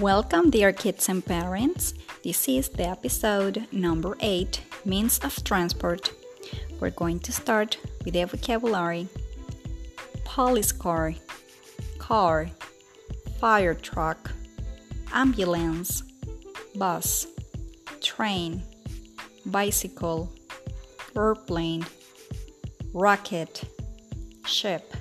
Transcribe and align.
Welcome, 0.00 0.48
dear 0.48 0.72
kids 0.72 1.10
and 1.10 1.22
parents. 1.22 1.92
This 2.24 2.48
is 2.48 2.70
the 2.70 2.88
episode 2.88 3.66
number 3.70 4.16
8 4.20 4.58
Means 4.86 5.18
of 5.18 5.44
Transport. 5.44 6.10
We're 6.80 6.88
going 6.88 7.20
to 7.20 7.32
start 7.32 7.76
with 8.02 8.14
the 8.14 8.24
vocabulary 8.24 9.08
police 10.24 10.72
car, 10.72 11.12
car, 11.98 12.48
fire 13.40 13.74
truck, 13.74 14.30
ambulance, 15.12 16.02
bus, 16.74 17.26
train, 18.00 18.62
bicycle, 19.44 20.32
airplane, 21.14 21.84
rocket, 22.94 23.64
ship. 24.46 24.94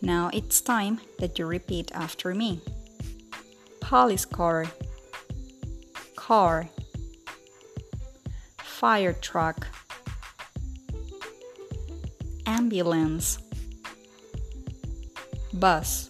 Now 0.00 0.30
it's 0.32 0.60
time 0.60 1.00
that 1.20 1.38
you 1.38 1.46
repeat 1.46 1.92
after 1.94 2.34
me 2.34 2.60
police 3.92 4.24
car, 4.24 4.64
car, 6.16 6.66
fire 8.56 9.12
truck, 9.12 9.66
ambulance, 12.46 13.36
bus, 15.52 16.08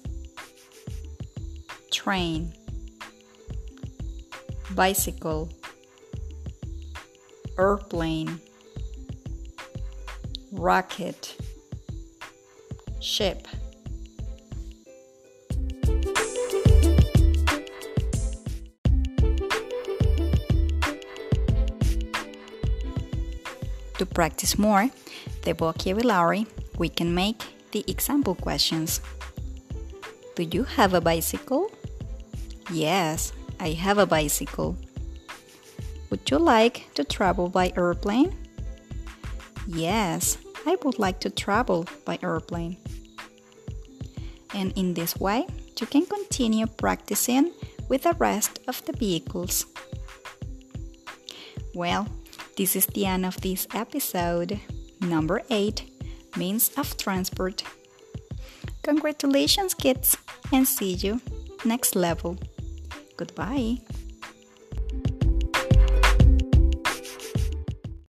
train, 1.90 2.52
bicycle, 4.76 5.48
airplane, 7.58 8.38
rocket, 10.52 11.36
ship. 13.00 13.48
To 24.02 24.06
practice 24.06 24.58
more 24.58 24.90
the 25.42 25.54
vocabulary, 25.54 26.44
we 26.76 26.88
can 26.88 27.14
make 27.14 27.38
the 27.70 27.84
example 27.86 28.34
questions. 28.34 29.00
Do 30.34 30.42
you 30.42 30.64
have 30.64 30.92
a 30.92 31.00
bicycle? 31.00 31.70
Yes, 32.72 33.32
I 33.60 33.78
have 33.78 33.98
a 33.98 34.06
bicycle. 34.06 34.76
Would 36.10 36.28
you 36.28 36.38
like 36.38 36.92
to 36.94 37.04
travel 37.04 37.48
by 37.48 37.72
airplane? 37.76 38.34
Yes, 39.68 40.36
I 40.66 40.76
would 40.82 40.98
like 40.98 41.20
to 41.20 41.30
travel 41.30 41.86
by 42.04 42.18
airplane. 42.24 42.78
And 44.52 44.72
in 44.74 44.94
this 44.94 45.14
way, 45.14 45.46
you 45.78 45.86
can 45.86 46.06
continue 46.06 46.66
practicing 46.66 47.52
with 47.88 48.02
the 48.02 48.16
rest 48.18 48.58
of 48.66 48.84
the 48.84 48.94
vehicles. 48.94 49.64
Well, 51.72 52.08
this 52.56 52.76
is 52.76 52.86
the 52.86 53.06
end 53.06 53.24
of 53.24 53.40
this 53.40 53.66
episode, 53.74 54.60
number 55.00 55.42
8 55.50 55.82
Means 56.36 56.70
of 56.76 56.96
Transport. 56.96 57.62
Congratulations, 58.82 59.74
kids, 59.74 60.16
and 60.52 60.66
see 60.66 60.92
you 60.92 61.20
next 61.64 61.94
level. 61.94 62.36
Goodbye. 63.16 63.78